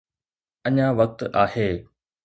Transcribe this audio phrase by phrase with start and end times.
[0.67, 1.69] اڃا وقت آهي.